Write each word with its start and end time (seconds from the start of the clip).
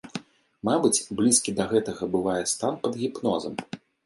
Мабыць, 0.69 1.03
блізкі 1.19 1.53
да 1.59 1.67
гэтага 1.75 2.09
бывае 2.17 2.39
стан 2.53 2.81
пад 2.87 2.99
гіпнозам. 3.05 3.55